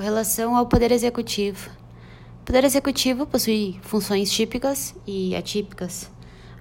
Com 0.00 0.04
relação 0.04 0.56
ao 0.56 0.64
Poder 0.64 0.92
Executivo. 0.92 1.68
O 2.40 2.44
Poder 2.46 2.64
Executivo 2.64 3.26
possui 3.26 3.78
funções 3.82 4.32
típicas 4.32 4.94
e 5.06 5.36
atípicas. 5.36 6.10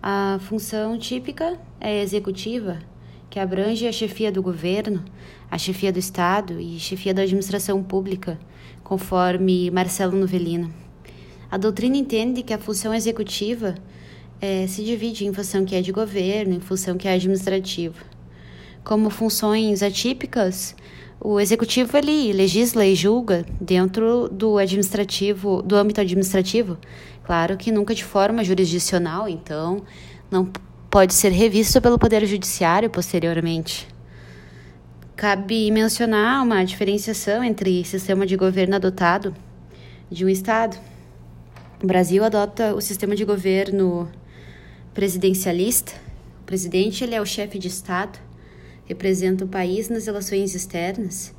A 0.03 0.37
função 0.41 0.99
típica 0.99 1.57
é 1.79 2.01
executiva, 2.01 2.79
que 3.29 3.39
abrange 3.39 3.87
a 3.87 3.93
chefia 3.93 4.29
do 4.29 4.43
governo, 4.43 5.05
a 5.49 5.57
chefia 5.57 5.89
do 5.89 5.97
Estado 5.97 6.59
e 6.59 6.77
chefia 6.81 7.13
da 7.13 7.21
administração 7.21 7.81
pública, 7.81 8.37
conforme 8.83 9.71
Marcelo 9.71 10.17
Novelino. 10.17 10.73
A 11.49 11.55
doutrina 11.55 11.95
entende 11.95 12.43
que 12.43 12.53
a 12.53 12.59
função 12.59 12.93
executiva 12.93 13.75
é, 14.41 14.67
se 14.67 14.83
divide 14.83 15.25
em 15.25 15.31
função 15.31 15.63
que 15.63 15.75
é 15.77 15.81
de 15.81 15.93
governo, 15.93 16.55
em 16.55 16.59
função 16.59 16.97
que 16.97 17.07
é 17.07 17.13
administrativa. 17.13 18.03
Como 18.83 19.09
funções 19.09 19.81
atípicas, 19.81 20.75
o 21.21 21.37
executivo 21.39 21.97
ele 21.97 22.31
legisla 22.31 22.85
e 22.85 22.95
julga 22.95 23.45
dentro 23.59 24.29
do 24.29 24.57
administrativo, 24.57 25.61
do 25.61 25.75
âmbito 25.75 25.99
administrativo, 25.99 26.77
claro 27.23 27.57
que 27.57 27.73
nunca 27.73 27.93
de 27.93 28.05
forma 28.05 28.41
jurisdicional, 28.41 29.27
então 29.27 29.83
não 30.31 30.49
pode 30.89 31.13
ser 31.13 31.33
revisto 31.33 31.81
pelo 31.81 31.99
poder 31.99 32.25
judiciário 32.25 32.89
posteriormente. 32.89 33.85
Cabe 35.13 35.69
mencionar 35.71 36.41
uma 36.41 36.63
diferenciação 36.63 37.43
entre 37.43 37.83
sistema 37.83 38.25
de 38.25 38.37
governo 38.37 38.77
adotado 38.77 39.35
de 40.09 40.23
um 40.23 40.29
estado. 40.29 40.77
O 41.83 41.85
Brasil 41.85 42.23
adota 42.23 42.73
o 42.73 42.79
sistema 42.79 43.13
de 43.13 43.25
governo 43.25 44.09
presidencialista. 44.93 45.91
O 46.41 46.45
presidente 46.45 47.03
ele 47.03 47.15
é 47.15 47.21
o 47.21 47.25
chefe 47.25 47.59
de 47.59 47.67
estado 47.67 48.17
representa 48.89 49.45
o 49.45 49.47
país 49.47 49.87
nas 49.87 50.07
relações 50.07 50.55
externas 50.55 51.33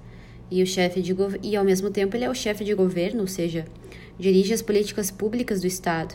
e 0.49 0.63
o 0.63 0.67
chefe 0.67 1.03
de 1.03 1.15
e 1.43 1.57
ao 1.57 1.65
mesmo 1.65 1.91
tempo 1.91 2.17
ele 2.17 2.25
é 2.25 2.31
o 2.31 2.35
chefe 2.35 2.65
de 2.65 2.73
governo, 2.75 3.23
ou 3.23 3.27
seja, 3.27 3.67
dirige 4.19 4.55
as 4.55 4.63
políticas 4.63 5.11
públicas 5.11 5.61
do 5.61 5.67
estado 5.67 6.15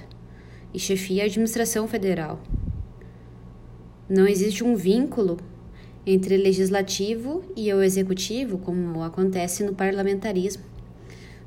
e 0.73 0.79
chefia 0.79 1.23
a 1.23 1.25
administração 1.25 1.87
federal. 1.87 2.41
Não 4.07 4.25
existe 4.25 4.63
um 4.63 4.75
vínculo 4.75 5.37
entre 6.05 6.37
legislativo 6.37 7.43
e 7.55 7.73
o 7.73 7.81
executivo, 7.81 8.57
como 8.59 9.03
acontece 9.03 9.63
no 9.63 9.73
parlamentarismo. 9.73 10.63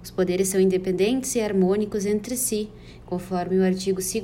Os 0.03 0.11
poderes 0.11 0.49
são 0.49 0.61
independentes 0.61 1.35
e 1.35 1.41
harmônicos 1.41 2.05
entre 2.05 2.37
si, 2.37 2.69
conforme 3.07 3.59
o 3.59 3.65
artigo 3.65 4.01
2 4.01 4.15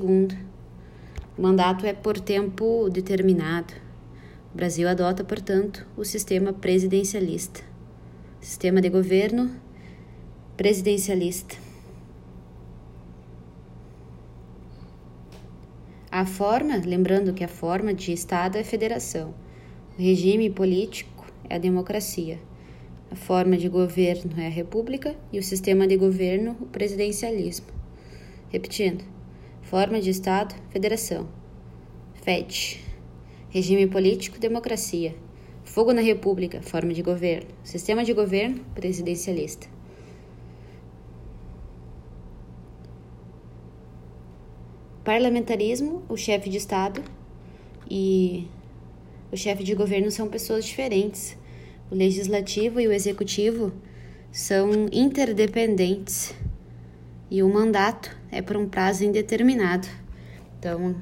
O 1.39 1.43
mandato 1.43 1.87
é 1.87 1.93
por 1.93 2.19
tempo 2.19 2.89
determinado. 2.91 3.84
O 4.55 4.57
Brasil 4.57 4.89
adota, 4.89 5.25
portanto, 5.25 5.85
o 5.97 6.05
sistema 6.05 6.53
presidencialista. 6.53 7.61
Sistema 8.41 8.81
de 8.81 8.89
governo 8.89 9.51
presidencialista. 10.57 11.57
A 16.09 16.25
forma, 16.25 16.81
lembrando 16.87 17.35
que 17.35 17.43
a 17.43 17.49
forma 17.49 17.93
de 17.93 18.13
Estado 18.13 18.57
é 18.57 18.63
federação, 18.63 19.35
o 19.99 20.01
regime 20.01 20.49
político 20.49 21.27
é 21.51 21.57
a 21.57 21.59
democracia, 21.59 22.39
a 23.11 23.17
forma 23.17 23.57
de 23.57 23.69
governo 23.69 24.41
é 24.41 24.47
a 24.47 24.51
república 24.51 25.17
e 25.33 25.41
o 25.41 25.43
sistema 25.43 25.85
de 25.85 25.97
governo 25.97 26.57
o 26.61 26.67
presidencialismo. 26.67 27.67
Repetindo: 28.51 29.03
forma 29.63 30.01
de 30.01 30.11
Estado, 30.11 30.55
federação. 30.71 31.27
FED. 32.23 32.94
Regime 33.55 33.87
político, 33.87 34.37
democracia. 34.37 35.15
Fogo 35.63 35.93
na 35.93 36.01
República, 36.01 36.61
forma 36.61 36.93
de 36.93 37.03
governo. 37.03 37.47
Sistema 37.63 38.05
de 38.05 38.13
governo, 38.13 38.65
presidencialista. 38.75 39.69
Parlamentarismo, 45.05 46.03
o 46.09 46.17
chefe 46.17 46.51
de 46.51 46.57
Estado 46.57 47.01
e 47.89 48.49
o 49.31 49.37
chefe 49.37 49.63
de 49.63 49.73
governo 49.77 50.11
são 50.11 50.27
pessoas 50.27 50.65
diferentes. 50.65 51.39
O 51.93 51.95
legislativo 51.95 52.81
e 52.81 52.89
o 52.89 52.93
executivo 52.93 53.73
são 54.33 54.89
interdependentes 54.91 56.35
e 57.31 57.41
o 57.41 57.49
mandato 57.49 58.17
é 58.33 58.43
por 58.43 58.57
um 58.57 58.69
prazo 58.69 59.05
indeterminado. 59.05 59.87
Então, 60.59 60.97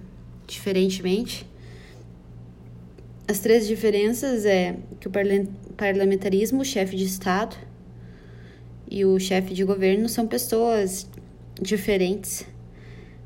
diferentemente, 0.46 1.50
as 3.32 3.38
três 3.38 3.66
diferenças 3.66 4.44
é 4.44 4.76
que 5.00 5.08
o 5.08 5.10
parlamentarismo, 5.74 6.60
o 6.60 6.64
chefe 6.64 6.96
de 6.96 7.04
Estado 7.04 7.56
e 8.90 9.06
o 9.06 9.18
chefe 9.18 9.54
de 9.54 9.64
governo 9.64 10.06
são 10.06 10.26
pessoas 10.26 11.08
diferentes. 11.58 12.44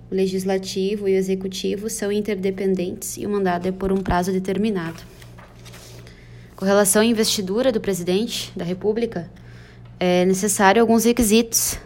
O 0.09 0.15
legislativo 0.15 1.09
e 1.09 1.15
o 1.15 1.17
executivo 1.17 1.91
são 1.91 2.13
interdependentes 2.13 3.17
e 3.17 3.27
o 3.27 3.31
mandato 3.31 3.67
é 3.67 3.73
por 3.73 3.91
um 3.91 3.97
prazo 3.97 4.31
determinado. 4.31 5.03
Com 6.55 6.65
relação 6.65 7.03
à 7.03 7.05
investidura 7.05 7.73
do 7.73 7.81
presidente 7.81 8.53
da 8.57 8.65
República, 8.65 9.29
é 9.99 10.25
necessário 10.25 10.81
alguns 10.81 11.05
requisitos. 11.05 11.81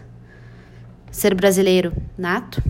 Ser 1.11 1.33
brasileiro 1.33 1.91
nato, 2.15 2.61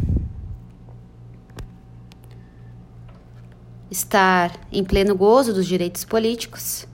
estar 3.92 4.58
em 4.72 4.84
pleno 4.86 5.14
gozo 5.14 5.54
dos 5.54 5.68
direitos 5.68 6.06
políticos, 6.06 6.88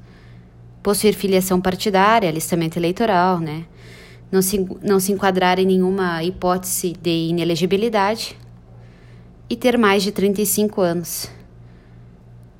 possuir 0.81 1.13
filiação 1.13 1.61
partidária, 1.61 2.27
alistamento 2.27 2.79
eleitoral, 2.79 3.39
né? 3.39 3.65
Não 4.31 4.41
se, 4.41 4.67
não 4.81 4.99
se 4.99 5.11
enquadrar 5.11 5.59
em 5.59 5.65
nenhuma 5.65 6.23
hipótese 6.23 6.93
de 6.99 7.29
inelegibilidade 7.29 8.35
e 9.47 9.55
ter 9.55 9.77
mais 9.77 10.01
de 10.03 10.11
35 10.11 10.81
anos 10.81 11.29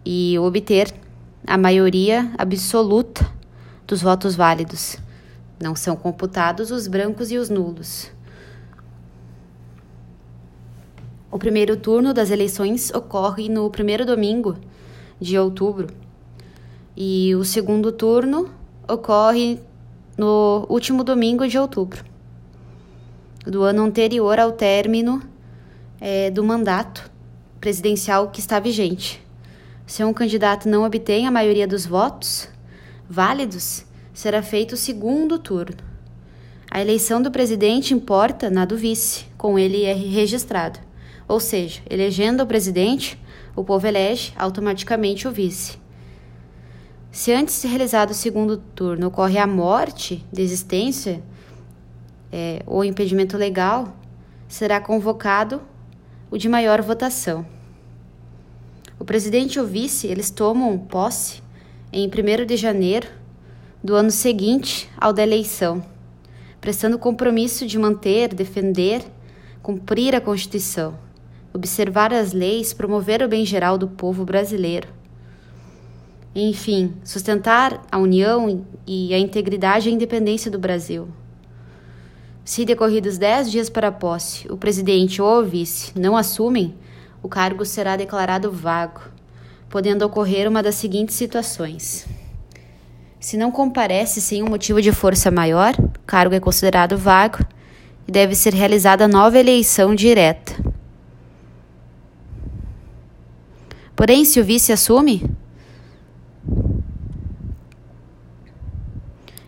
e 0.05 0.37
obter 0.39 0.93
a 1.45 1.57
maioria 1.57 2.31
absoluta 2.37 3.29
dos 3.85 4.01
votos 4.01 4.35
válidos. 4.35 4.97
Não 5.59 5.75
são 5.75 5.95
computados 5.95 6.71
os 6.71 6.87
brancos 6.87 7.31
e 7.31 7.37
os 7.37 7.49
nulos. 7.49 8.11
O 11.37 11.39
primeiro 11.39 11.77
turno 11.77 12.15
das 12.15 12.31
eleições 12.31 12.91
ocorre 12.91 13.47
no 13.47 13.69
primeiro 13.69 14.03
domingo 14.07 14.57
de 15.21 15.37
outubro 15.37 15.85
e 16.95 17.35
o 17.35 17.45
segundo 17.45 17.91
turno 17.91 18.49
ocorre 18.89 19.59
no 20.17 20.65
último 20.67 21.03
domingo 21.03 21.47
de 21.47 21.59
outubro 21.59 22.03
do 23.45 23.61
ano 23.61 23.83
anterior 23.83 24.39
ao 24.39 24.51
término 24.51 25.21
é, 26.01 26.31
do 26.31 26.43
mandato 26.43 27.07
presidencial 27.61 28.31
que 28.31 28.39
está 28.39 28.59
vigente. 28.59 29.23
Se 29.85 30.03
um 30.03 30.13
candidato 30.13 30.67
não 30.67 30.85
obtém 30.85 31.27
a 31.27 31.31
maioria 31.31 31.67
dos 31.67 31.85
votos 31.85 32.49
válidos, 33.07 33.85
será 34.11 34.41
feito 34.41 34.71
o 34.71 34.75
segundo 34.75 35.37
turno. 35.37 35.77
A 36.67 36.81
eleição 36.81 37.21
do 37.21 37.29
presidente 37.29 37.93
importa 37.93 38.49
na 38.49 38.65
do 38.65 38.75
vice, 38.75 39.25
com 39.37 39.59
ele 39.59 39.83
é 39.83 39.93
registrado. 39.93 40.86
Ou 41.27 41.39
seja, 41.39 41.81
elegendo 41.89 42.43
o 42.43 42.47
presidente, 42.47 43.19
o 43.55 43.63
povo 43.63 43.85
elege 43.85 44.31
automaticamente 44.37 45.27
o 45.27 45.31
vice. 45.31 45.77
Se 47.11 47.33
antes 47.33 47.61
de 47.61 47.67
realizado 47.67 48.11
o 48.11 48.13
segundo 48.13 48.57
turno 48.57 49.07
ocorre 49.07 49.37
a 49.37 49.47
morte, 49.47 50.25
desistência 50.31 51.21
é, 52.31 52.61
ou 52.65 52.83
impedimento 52.83 53.35
legal, 53.35 53.97
será 54.47 54.79
convocado 54.79 55.61
o 56.31 56.37
de 56.37 56.47
maior 56.47 56.81
votação. 56.81 57.45
O 58.99 59.03
presidente 59.03 59.55
e 59.55 59.59
o 59.59 59.65
vice 59.65 60.07
eles 60.07 60.29
tomam 60.29 60.77
posse 60.77 61.41
em 61.91 62.07
1 62.07 62.45
de 62.45 62.55
janeiro 62.55 63.07
do 63.83 63.95
ano 63.95 64.11
seguinte 64.11 64.89
ao 64.97 65.11
da 65.11 65.23
eleição, 65.23 65.83
prestando 66.61 66.97
compromisso 66.97 67.65
de 67.65 67.77
manter, 67.77 68.33
defender, 68.33 69.03
cumprir 69.61 70.15
a 70.15 70.21
Constituição 70.21 71.06
observar 71.57 72.13
as 72.13 72.33
leis, 72.33 72.71
promover 72.71 73.23
o 73.23 73.27
bem 73.27 73.43
geral 73.43 73.77
do 73.77 73.87
povo 73.87 74.23
brasileiro. 74.23 74.87
Enfim, 76.35 76.93
sustentar 77.03 77.81
a 77.91 77.97
união 77.97 78.63
e 78.85 79.11
a 79.11 79.17
integridade 79.17 79.89
e 79.89 79.91
a 79.91 79.93
independência 79.95 80.51
do 80.51 80.59
Brasil. 80.59 81.07
Se 82.45 82.63
decorridos 82.63 83.17
dez 83.17 83.51
dias 83.51 83.71
para 83.71 83.87
a 83.87 83.91
posse, 83.91 84.49
o 84.51 84.55
presidente 84.55 85.19
ou 85.19 85.39
o 85.39 85.43
vice 85.43 85.91
não 85.99 86.15
assumem, 86.15 86.75
o 87.23 87.27
cargo 87.27 87.65
será 87.65 87.95
declarado 87.95 88.51
vago, 88.51 89.01
podendo 89.67 90.05
ocorrer 90.05 90.47
uma 90.47 90.61
das 90.61 90.75
seguintes 90.75 91.15
situações. 91.15 92.07
Se 93.19 93.35
não 93.35 93.51
comparece 93.51 94.21
sem 94.21 94.43
um 94.43 94.47
motivo 94.47 94.79
de 94.79 94.91
força 94.91 95.31
maior, 95.31 95.73
o 95.79 96.05
cargo 96.05 96.35
é 96.35 96.39
considerado 96.39 96.95
vago 96.95 97.39
e 98.07 98.11
deve 98.11 98.35
ser 98.35 98.53
realizada 98.53 99.07
nova 99.07 99.39
eleição 99.39 99.95
direta. 99.95 100.76
Porém, 103.97 104.23
se 104.23 104.39
o 104.39 104.43
vice 104.43 104.71
assume 104.71 105.27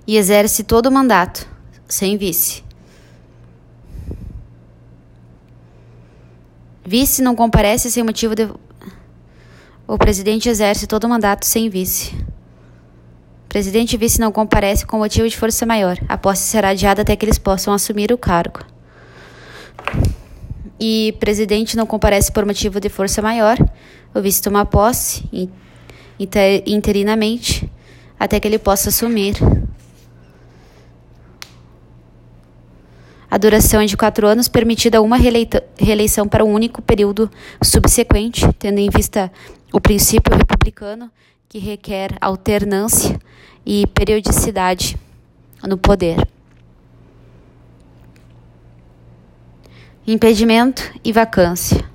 e 0.08 0.18
exerce 0.18 0.64
todo 0.64 0.88
o 0.88 0.92
mandato, 0.92 1.48
sem 1.88 2.18
vice. 2.18 2.64
Vice 6.84 7.22
não 7.22 7.36
comparece 7.36 7.92
sem 7.92 8.02
motivo 8.02 8.34
de. 8.34 8.50
O 9.88 10.00
presidente 10.00 10.50
exerce 10.50 10.88
todo 10.88 11.04
o 11.04 11.10
mandato 11.10 11.46
sem 11.46 11.70
vice. 11.70 12.16
Presidente 13.48 13.94
e 13.94 13.98
vice 13.98 14.20
não 14.20 14.32
comparece 14.32 14.84
com 14.84 14.98
motivo 14.98 15.30
de 15.30 15.38
força 15.38 15.64
maior. 15.64 15.96
A 16.10 16.18
posse 16.18 16.42
será 16.42 16.70
adiada 16.70 17.04
até 17.04 17.16
que 17.16 17.24
eles 17.24 17.38
possam 17.38 17.72
assumir 17.72 18.12
o 18.12 18.18
cargo. 18.18 18.62
E 20.80 21.14
presidente 21.20 21.76
não 21.76 21.86
comparece 21.86 22.32
por 22.32 22.46
motivo 22.46 22.80
de 22.80 22.88
força 22.88 23.22
maior. 23.22 23.58
O 24.14 24.22
vice 24.22 24.42
toma 24.42 24.66
posse 24.66 25.28
interinamente 26.66 27.70
até 28.18 28.40
que 28.40 28.48
ele 28.48 28.58
possa 28.58 28.90
assumir. 28.90 29.36
A 33.32 33.38
duração 33.38 33.80
é 33.80 33.86
de 33.86 33.96
quatro 33.96 34.26
anos, 34.26 34.48
permitida 34.48 35.02
uma 35.02 35.16
reeleição 35.16 36.28
para 36.28 36.44
um 36.44 36.52
único 36.52 36.82
período 36.82 37.30
subsequente, 37.62 38.52
tendo 38.58 38.80
em 38.80 38.90
vista 38.90 39.32
o 39.72 39.80
princípio 39.80 40.36
republicano 40.36 41.12
que 41.48 41.60
requer 41.60 42.18
alternância 42.20 43.20
e 43.66 43.86
periodicidade 43.88 44.98
no 45.64 45.78
poder. 45.78 46.28
Impedimento 50.12 50.92
e 51.04 51.14
vacância. 51.14 51.86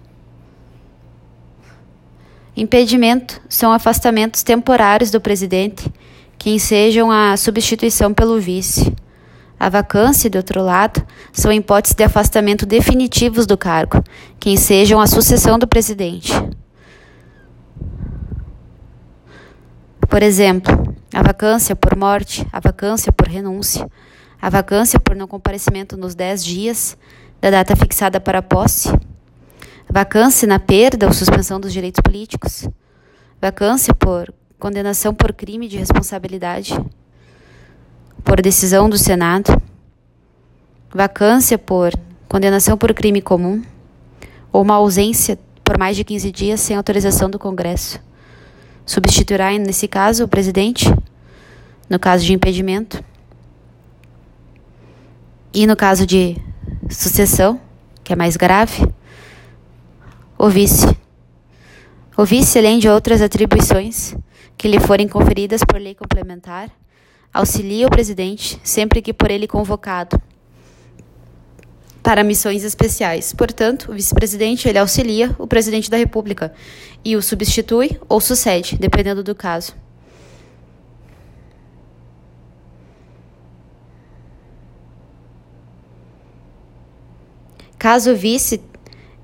Impedimento 2.56 3.42
são 3.48 3.72
afastamentos 3.72 4.44
temporários 4.44 5.10
do 5.10 5.20
presidente 5.20 5.92
que 6.38 6.50
ensejam 6.50 7.10
a 7.10 7.36
substituição 7.36 8.14
pelo 8.14 8.38
vice. 8.38 8.94
A 9.58 9.68
vacância, 9.68 10.30
de 10.30 10.38
outro 10.38 10.62
lado, 10.62 11.04
são 11.32 11.50
hipóteses 11.50 11.96
de 11.96 12.04
afastamento 12.04 12.64
definitivos 12.64 13.46
do 13.46 13.58
cargo, 13.58 14.00
que 14.38 14.50
ensejam 14.50 15.00
a 15.00 15.08
sucessão 15.08 15.58
do 15.58 15.66
presidente. 15.66 16.30
Por 20.08 20.22
exemplo, 20.22 20.94
a 21.12 21.20
vacância 21.20 21.74
por 21.74 21.96
morte, 21.96 22.46
a 22.52 22.60
vacância 22.60 23.10
por 23.10 23.26
renúncia, 23.26 23.90
a 24.40 24.48
vacância 24.48 25.00
por 25.00 25.16
não 25.16 25.26
comparecimento 25.26 25.96
nos 25.96 26.14
10 26.14 26.44
dias 26.44 26.96
da 27.44 27.50
data 27.50 27.76
fixada 27.76 28.18
para 28.18 28.38
a 28.38 28.42
posse, 28.42 28.88
vacância 29.86 30.48
na 30.48 30.58
perda 30.58 31.06
ou 31.06 31.12
suspensão 31.12 31.60
dos 31.60 31.74
direitos 31.74 32.00
políticos, 32.00 32.66
vacância 33.38 33.94
por 33.94 34.32
condenação 34.58 35.12
por 35.14 35.30
crime 35.34 35.68
de 35.68 35.76
responsabilidade, 35.76 36.74
por 38.24 38.40
decisão 38.40 38.88
do 38.88 38.96
Senado, 38.96 39.60
vacância 40.88 41.58
por 41.58 41.92
condenação 42.26 42.78
por 42.78 42.94
crime 42.94 43.20
comum. 43.20 43.62
Ou 44.50 44.62
uma 44.62 44.76
ausência 44.76 45.38
por 45.62 45.76
mais 45.76 45.98
de 45.98 46.04
15 46.04 46.32
dias 46.32 46.60
sem 46.60 46.74
autorização 46.74 47.28
do 47.28 47.38
Congresso. 47.38 48.00
Substituirá, 48.86 49.50
nesse 49.58 49.86
caso, 49.86 50.24
o 50.24 50.28
presidente, 50.28 50.86
no 51.90 51.98
caso 51.98 52.24
de 52.24 52.32
impedimento. 52.32 53.04
E 55.52 55.66
no 55.66 55.76
caso 55.76 56.06
de 56.06 56.40
sucessão, 56.90 57.60
que 58.02 58.12
é 58.12 58.16
mais 58.16 58.36
grave, 58.36 58.86
o 60.38 60.48
vice. 60.48 60.96
O 62.16 62.24
vice, 62.24 62.58
além 62.58 62.78
de 62.78 62.88
outras 62.88 63.20
atribuições 63.20 64.14
que 64.56 64.68
lhe 64.68 64.78
forem 64.78 65.08
conferidas 65.08 65.62
por 65.64 65.80
lei 65.80 65.94
complementar, 65.94 66.70
auxilia 67.32 67.86
o 67.86 67.90
presidente 67.90 68.60
sempre 68.62 69.02
que 69.02 69.12
por 69.12 69.30
ele 69.30 69.48
convocado 69.48 70.20
para 72.02 72.22
missões 72.22 72.62
especiais. 72.62 73.32
Portanto, 73.32 73.90
o 73.90 73.94
vice-presidente 73.94 74.68
ele 74.68 74.78
auxilia 74.78 75.34
o 75.38 75.46
presidente 75.46 75.90
da 75.90 75.96
República 75.96 76.52
e 77.02 77.16
o 77.16 77.22
substitui 77.22 77.98
ou 78.08 78.20
sucede, 78.20 78.76
dependendo 78.78 79.24
do 79.24 79.34
caso. 79.34 79.83
Caso 87.84 88.12
o 88.12 88.16
vice 88.16 88.62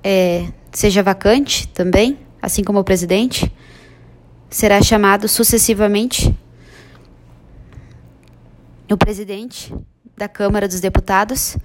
é, 0.03 0.47
seja 0.71 1.01
vacante 1.01 1.67
também, 1.69 2.19
assim 2.39 2.63
como 2.63 2.77
o 2.77 2.83
presidente, 2.83 3.51
será 4.51 4.79
chamado 4.83 5.27
sucessivamente 5.27 6.31
o 8.87 8.95
presidente 8.95 9.73
da 10.15 10.27
Câmara 10.27 10.67
dos 10.67 10.79
Deputados, 10.79 11.57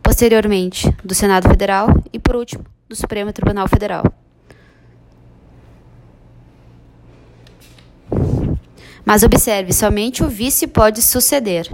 posteriormente 0.00 0.88
do 1.02 1.16
Senado 1.16 1.48
Federal 1.48 1.88
e, 2.12 2.18
por 2.20 2.36
último, 2.36 2.64
do 2.88 2.94
Supremo 2.94 3.32
Tribunal 3.32 3.66
Federal. 3.66 4.04
Mas 9.04 9.24
observe, 9.24 9.72
somente 9.72 10.22
o 10.22 10.28
vice 10.28 10.68
pode 10.68 11.02
suceder 11.02 11.68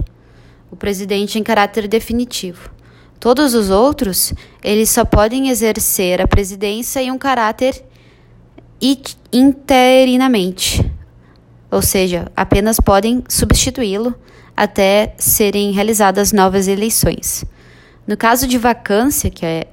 o 0.71 0.75
presidente 0.75 1.37
em 1.37 1.43
caráter 1.43 1.87
definitivo. 1.87 2.72
Todos 3.23 3.53
os 3.53 3.69
outros, 3.69 4.33
eles 4.61 4.89
só 4.89 5.05
podem 5.05 5.47
exercer 5.47 6.21
a 6.21 6.27
presidência 6.27 7.01
em 7.01 7.09
um 7.09 7.17
caráter 7.17 7.81
interinamente, 9.31 10.91
ou 11.71 11.81
seja, 11.81 12.29
apenas 12.35 12.81
podem 12.81 13.23
substituí-lo 13.29 14.13
até 14.57 15.15
serem 15.17 15.71
realizadas 15.71 16.33
novas 16.33 16.67
eleições. 16.67 17.45
No 18.05 18.17
caso 18.17 18.45
de 18.45 18.57
vacância, 18.57 19.29
que 19.29 19.45
é 19.45 19.67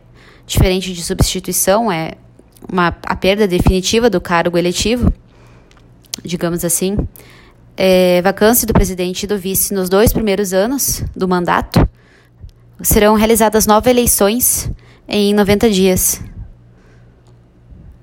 diferente 0.46 0.92
de 0.92 1.02
substituição, 1.02 1.90
é 1.90 2.12
uma, 2.72 2.96
a 3.04 3.16
perda 3.16 3.48
definitiva 3.48 4.08
do 4.08 4.20
cargo 4.20 4.56
eletivo, 4.56 5.12
digamos 6.24 6.64
assim, 6.64 6.96
é, 7.76 8.22
vacância 8.22 8.64
do 8.64 8.72
presidente 8.72 9.24
e 9.24 9.26
do 9.26 9.36
vice 9.36 9.74
nos 9.74 9.88
dois 9.88 10.12
primeiros 10.12 10.52
anos 10.52 11.02
do 11.16 11.26
mandato, 11.26 11.84
serão 12.82 13.14
realizadas 13.14 13.66
nove 13.66 13.90
eleições 13.90 14.70
em 15.08 15.34
90 15.34 15.70
dias, 15.70 16.20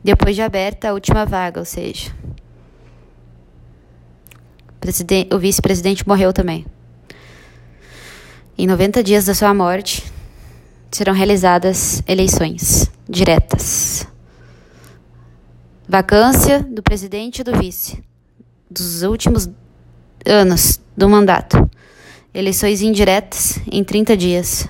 depois 0.04 0.36
de 0.36 0.42
aberta 0.42 0.90
a 0.90 0.94
última 0.94 1.26
vaga, 1.26 1.60
ou 1.60 1.66
seja, 1.66 2.12
o 5.32 5.40
vice-presidente 5.40 6.08
morreu 6.08 6.32
também. 6.32 6.66
Em 8.58 8.66
90 8.66 9.04
dias 9.04 9.26
da 9.26 9.34
sua 9.34 9.54
morte, 9.54 10.04
serão 10.92 11.14
realizadas 11.14 12.02
eleições 12.08 12.90
diretas. 13.08 14.08
Vacância 15.88 16.62
do 16.62 16.82
presidente 16.82 17.40
e 17.40 17.44
do 17.44 17.58
vice 17.58 18.04
dos 18.70 19.04
últimos 19.04 19.50
anos 20.26 20.80
do 20.96 21.10
mandato. 21.10 21.70
Eleições 22.34 22.82
indiretas 22.82 23.60
em 23.72 23.84
30 23.84 24.16
dias. 24.16 24.68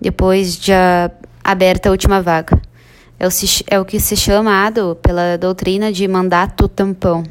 Depois 0.00 0.56
de 0.56 0.72
aberta 1.42 1.88
a 1.88 1.92
última 1.92 2.20
vaga. 2.20 2.60
É 3.18 3.26
o, 3.26 3.30
é 3.68 3.80
o 3.80 3.84
que 3.84 3.98
se 3.98 4.16
chamado 4.16 4.98
pela 5.00 5.38
doutrina 5.38 5.92
de 5.92 6.06
mandato 6.06 6.68
tampão 6.68 7.22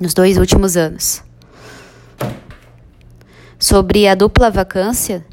nos 0.00 0.14
dois 0.14 0.38
últimos 0.38 0.76
anos. 0.76 1.22
Sobre 3.58 4.08
a 4.08 4.14
dupla 4.14 4.50
vacância 4.50 5.24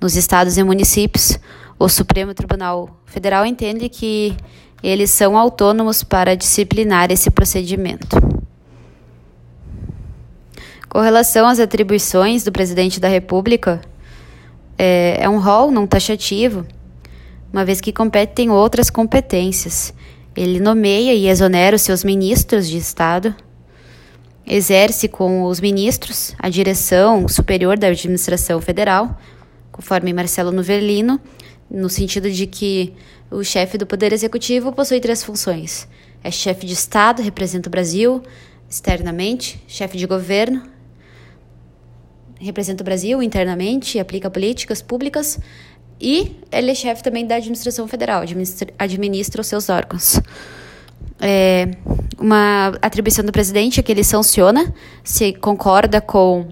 nos 0.00 0.16
estados 0.16 0.56
e 0.56 0.62
municípios, 0.62 1.38
o 1.78 1.88
Supremo 1.88 2.32
Tribunal 2.32 2.98
Federal 3.04 3.44
entende 3.44 3.88
que 3.90 4.34
eles 4.82 5.10
são 5.10 5.36
autônomos 5.36 6.02
para 6.02 6.34
disciplinar 6.34 7.10
esse 7.10 7.30
procedimento. 7.30 8.33
Com 10.94 11.00
relação 11.00 11.48
às 11.48 11.58
atribuições 11.58 12.44
do 12.44 12.52
presidente 12.52 13.00
da 13.00 13.08
República, 13.08 13.80
é, 14.78 15.16
é 15.18 15.28
um 15.28 15.40
rol 15.40 15.72
não 15.72 15.88
taxativo, 15.88 16.64
uma 17.52 17.64
vez 17.64 17.80
que 17.80 17.92
competem 17.92 18.48
outras 18.48 18.90
competências. 18.90 19.92
Ele 20.36 20.60
nomeia 20.60 21.12
e 21.12 21.26
exonera 21.26 21.74
os 21.74 21.82
seus 21.82 22.04
ministros 22.04 22.68
de 22.68 22.78
Estado 22.78 23.34
exerce 24.46 25.08
com 25.08 25.42
os 25.42 25.58
ministros 25.58 26.32
a 26.38 26.48
direção 26.48 27.26
superior 27.26 27.76
da 27.76 27.88
administração 27.88 28.60
federal, 28.60 29.18
conforme 29.72 30.12
Marcelo 30.12 30.52
Novellino, 30.52 31.20
no 31.68 31.90
sentido 31.90 32.30
de 32.30 32.46
que 32.46 32.94
o 33.32 33.42
chefe 33.42 33.76
do 33.76 33.84
Poder 33.84 34.12
Executivo 34.12 34.72
possui 34.72 35.00
três 35.00 35.24
funções: 35.24 35.88
é 36.22 36.30
chefe 36.30 36.64
de 36.64 36.74
Estado, 36.74 37.20
representa 37.20 37.68
o 37.68 37.72
Brasil 37.72 38.22
externamente, 38.70 39.60
chefe 39.66 39.98
de 39.98 40.06
governo, 40.06 40.72
representa 42.44 42.82
o 42.82 42.84
Brasil 42.84 43.22
internamente 43.22 43.98
aplica 43.98 44.30
políticas 44.30 44.82
públicas, 44.82 45.38
e 46.00 46.36
ele 46.52 46.70
é 46.70 46.74
chefe 46.74 47.02
também 47.02 47.26
da 47.26 47.36
administração 47.36 47.88
federal, 47.88 48.22
administra, 48.22 48.72
administra 48.78 49.40
os 49.40 49.46
seus 49.46 49.68
órgãos 49.68 50.20
é, 51.20 51.70
uma 52.18 52.68
atribuição 52.82 53.24
do 53.24 53.32
presidente 53.32 53.82
que 53.82 53.92
ele 53.92 54.04
sanciona 54.04 54.74
se 55.02 55.32
concorda 55.32 56.00
com, 56.00 56.48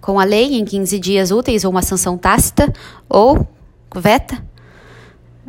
com 0.00 0.18
a 0.18 0.24
lei 0.24 0.54
em 0.54 0.64
15 0.64 0.98
dias 0.98 1.30
úteis 1.30 1.64
ou 1.64 1.70
uma 1.70 1.82
sanção 1.82 2.16
tácita 2.16 2.72
ou 3.08 3.46
veta. 3.94 4.42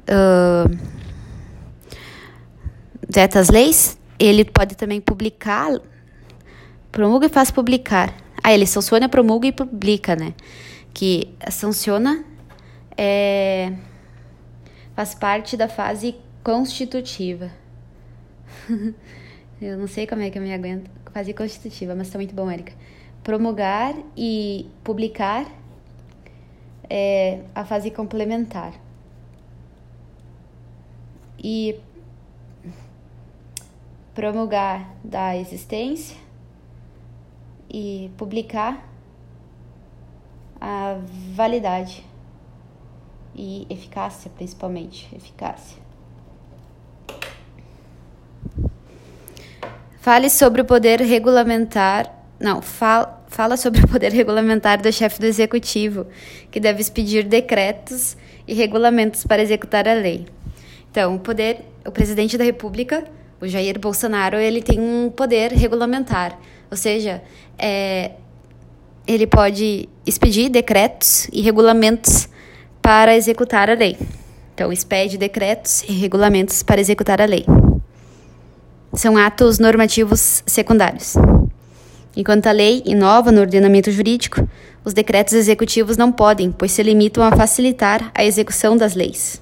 Uh, 0.10 0.78
veta 3.08 3.40
as 3.40 3.50
leis. 3.50 3.98
Ele 4.20 4.44
pode 4.44 4.76
também 4.76 5.00
publicar, 5.00 5.70
promulga 6.92 7.28
e 7.28 7.30
faz 7.30 7.52
publicar. 7.52 8.14
Ah, 8.48 8.54
ele 8.54 8.66
sanciona, 8.66 9.10
promulga 9.10 9.46
e 9.46 9.52
publica, 9.52 10.16
né? 10.16 10.34
Que 10.94 11.36
sanciona 11.52 12.24
é, 12.98 13.74
faz 14.96 15.14
parte 15.14 15.58
da 15.58 15.68
fase 15.68 16.16
constitutiva. 16.42 17.52
Eu 19.60 19.78
não 19.78 19.86
sei 19.86 20.08
como 20.08 20.22
é 20.22 20.30
que 20.30 20.38
eu 20.38 20.42
me 20.42 20.54
aguento. 20.54 20.90
Fase 21.12 21.34
constitutiva, 21.34 21.94
mas 21.94 22.10
tá 22.10 22.18
muito 22.18 22.34
bom, 22.34 22.50
Érica. 22.50 22.72
Promulgar 23.22 23.94
e 24.16 24.66
publicar 24.82 25.46
é 26.90 27.42
a 27.54 27.66
fase 27.66 27.92
complementar. 27.92 28.72
E 31.38 31.78
promulgar 34.16 34.96
da 35.04 35.36
existência 35.36 36.27
e 37.70 38.10
publicar 38.18 38.88
a 40.60 40.98
validade 41.34 42.04
e 43.36 43.68
eficácia, 43.70 44.32
principalmente, 44.36 45.08
eficácia. 45.16 45.78
Fale 50.00 50.30
sobre 50.30 50.62
o 50.62 50.66
poder 50.66 51.02
regulamentar. 51.02 52.12
Não, 52.40 52.62
fala, 52.62 53.24
fala 53.28 53.58
sobre 53.58 53.84
o 53.84 53.88
poder 53.88 54.12
regulamentar 54.12 54.82
do 54.82 54.92
chefe 54.92 55.20
do 55.20 55.26
executivo, 55.26 56.08
que 56.50 56.60
deve 56.60 56.82
expedir 56.82 57.26
decretos 57.28 58.16
e 58.48 58.54
regulamentos 58.54 59.26
para 59.26 59.42
executar 59.42 59.88
a 59.88 59.94
lei. 59.94 60.26
Então, 60.90 61.16
o 61.16 61.20
poder, 61.20 61.66
o 61.86 61.92
presidente 61.92 62.38
da 62.38 62.44
República, 62.44 63.04
o 63.42 63.48
Jair 63.48 63.80
Bolsonaro, 63.80 64.38
ele 64.38 64.62
tem 64.62 64.80
um 64.80 65.10
poder 65.10 65.52
regulamentar, 65.52 66.38
ou 66.70 66.78
seja, 66.78 67.22
é, 67.58 68.12
ele 69.06 69.28
pode 69.28 69.88
expedir 70.06 70.50
decretos 70.50 71.28
e 71.32 71.42
regulamentos 71.42 72.28
para 72.82 73.16
executar 73.16 73.70
a 73.70 73.74
lei. 73.74 73.98
Então, 74.54 74.72
expede 74.72 75.18
decretos 75.18 75.84
e 75.84 75.92
regulamentos 75.92 76.64
para 76.64 76.82
executar 76.82 77.22
a 77.22 77.26
lei 77.26 77.46
são 78.98 79.16
atos 79.16 79.60
normativos 79.60 80.44
secundários. 80.46 81.16
Enquanto 82.16 82.48
a 82.48 82.52
lei 82.52 82.82
inova 82.86 83.32
no 83.32 83.42
ordenamento 83.42 83.92
jurídico, 83.92 84.48
os 84.84 84.94
decretos 84.94 85.34
executivos 85.34 85.98
não 85.98 86.12
podem, 86.12 86.52
pois 86.52 86.72
se 86.72 86.82
limitam 86.82 87.24
a 87.24 87.32
facilitar 87.32 88.12
a 88.14 88.26
execução 88.26 88.76
das 88.76 88.96
leis. 88.96 89.42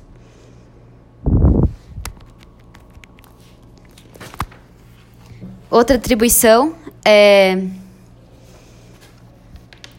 Outra 5.76 5.98
atribuição 5.98 6.74
é 7.04 7.62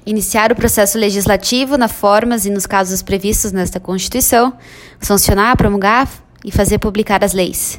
iniciar 0.06 0.50
o 0.50 0.56
processo 0.56 0.96
legislativo 0.96 1.76
na 1.76 1.86
formas 1.86 2.46
e 2.46 2.50
nos 2.50 2.64
casos 2.64 3.02
previstos 3.02 3.52
nesta 3.52 3.78
Constituição, 3.78 4.56
sancionar, 4.98 5.54
promulgar 5.54 6.08
e 6.42 6.50
fazer 6.50 6.78
publicar 6.78 7.22
as 7.22 7.34
leis 7.34 7.78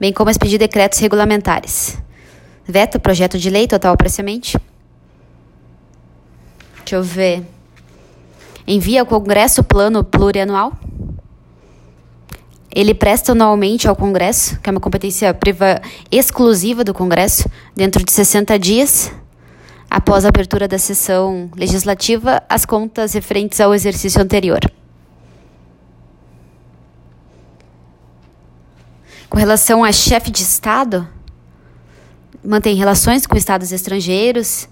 bem 0.00 0.10
como 0.10 0.30
expedir 0.30 0.58
decretos 0.58 0.98
regulamentares. 1.00 1.98
Veta 2.66 2.98
projeto 2.98 3.38
de 3.38 3.50
lei 3.50 3.68
total 3.68 3.94
parcialmente. 3.94 4.56
Deixa 6.78 6.96
eu 6.96 7.02
ver. 7.02 7.42
Envia 8.66 9.02
ao 9.02 9.06
Congresso 9.06 9.60
o 9.60 9.64
plano 9.64 10.02
plurianual. 10.02 10.72
Ele 12.74 12.92
presta 12.92 13.30
anualmente 13.30 13.86
ao 13.86 13.94
Congresso, 13.94 14.58
que 14.58 14.68
é 14.68 14.72
uma 14.72 14.80
competência 14.80 15.32
priva 15.32 15.80
exclusiva 16.10 16.82
do 16.82 16.92
Congresso, 16.92 17.48
dentro 17.76 18.02
de 18.02 18.10
60 18.10 18.58
dias, 18.58 19.12
após 19.88 20.24
a 20.24 20.28
abertura 20.28 20.66
da 20.66 20.76
sessão 20.76 21.48
legislativa, 21.54 22.42
as 22.48 22.64
contas 22.64 23.12
referentes 23.12 23.60
ao 23.60 23.72
exercício 23.72 24.20
anterior. 24.20 24.58
Com 29.30 29.38
relação 29.38 29.84
a 29.84 29.92
chefe 29.92 30.32
de 30.32 30.42
Estado, 30.42 31.08
mantém 32.44 32.74
relações 32.74 33.24
com 33.24 33.36
estados 33.36 33.70
estrangeiros, 33.70 34.68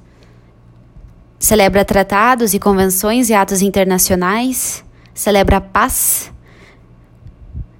celebra 1.39 1.85
tratados 1.85 2.53
e 2.53 2.59
convenções 2.59 3.29
e 3.29 3.35
atos 3.35 3.63
internacionais, 3.63 4.85
celebra 5.15 5.59
a 5.59 5.61
paz, 5.61 6.33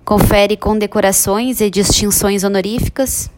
confere 0.05 0.57
condecorações 0.57 1.61
e 1.61 1.71
distinções 1.71 2.45
honoríficas. 2.45 3.31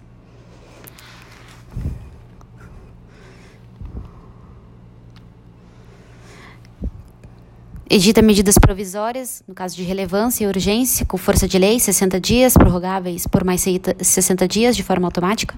edita 7.97 8.21
medidas 8.21 8.59
provisórias, 8.59 9.45
no 9.47 9.55
caso 9.55 9.77
de 9.77 9.85
relevância 9.85 10.43
e 10.43 10.49
urgência, 10.49 11.07
com 11.07 11.17
força 11.17 11.47
de 11.47 11.57
lei, 11.57 11.79
60 11.79 12.21
dias, 12.21 12.55
prorrogáveis 12.55 13.25
por 13.25 13.45
mais 13.45 13.65
60 14.01 14.49
dias 14.49 14.75
de 14.75 14.83
forma 14.83 15.07
automática. 15.07 15.55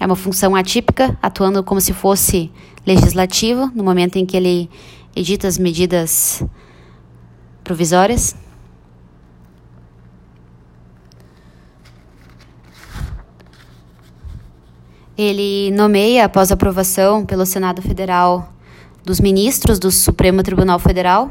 É 0.00 0.04
uma 0.04 0.16
função 0.16 0.56
atípica, 0.56 1.16
atuando 1.22 1.62
como 1.62 1.80
se 1.80 1.92
fosse 1.92 2.50
legislativo, 2.84 3.70
no 3.76 3.84
momento 3.84 4.16
em 4.16 4.26
que 4.26 4.36
ele 4.36 4.68
edita 5.14 5.46
as 5.46 5.56
medidas 5.56 6.44
provisórias. 7.62 8.34
Ele 15.16 15.70
nomeia, 15.70 16.24
após 16.24 16.50
aprovação 16.50 17.24
pelo 17.24 17.46
Senado 17.46 17.80
Federal, 17.80 18.52
dos 19.04 19.20
ministros 19.20 19.78
do 19.78 19.90
Supremo 19.90 20.42
Tribunal 20.42 20.78
Federal 20.80 21.30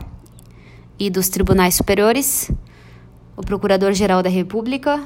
e 0.97 1.09
dos 1.09 1.27
tribunais 1.27 1.75
superiores, 1.75 2.49
o 3.35 3.41
Procurador-Geral 3.41 4.23
da 4.23 4.29
República. 4.29 5.03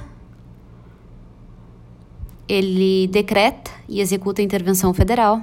Ele 2.47 3.07
decreta 3.07 3.71
e 3.89 3.99
executa 3.99 4.41
a 4.41 4.45
intervenção 4.45 4.93
federal, 4.93 5.41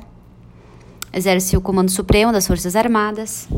exerce 1.13 1.57
o 1.57 1.61
Comando 1.61 1.91
Supremo 1.91 2.33
das 2.33 2.47
Forças 2.47 2.77
Armadas, 2.77 3.49